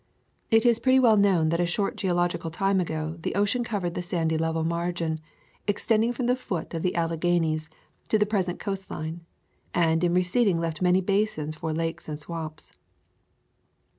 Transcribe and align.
It 0.49 0.65
is 0.65 0.79
pretty 0.79 0.97
well 0.97 1.15
known 1.15 1.49
that 1.49 1.59
a 1.59 1.65
short 1.67 1.95
geologi 1.95 2.41
cal 2.41 2.49
time 2.49 2.79
ago 2.79 3.17
the 3.21 3.35
ocean 3.35 3.63
covered 3.63 3.93
the 3.93 4.01
sandy 4.01 4.35
level 4.35 4.63
margin, 4.63 5.19
extending 5.67 6.11
from 6.11 6.25
the 6.25 6.35
foot 6.35 6.73
of 6.73 6.81
the 6.81 6.95
Alle 6.95 7.15
ghanies 7.19 7.69
to 8.09 8.17
the 8.17 8.25
present 8.25 8.59
coast 8.59 8.89
line, 8.89 9.21
and 9.75 10.03
in 10.03 10.15
re 10.15 10.23
ceding 10.23 10.59
left 10.59 10.81
many 10.81 11.01
basins 11.01 11.55
for 11.55 11.71
lakes 11.71 12.09
and 12.09 12.19
swamps. 12.19 12.71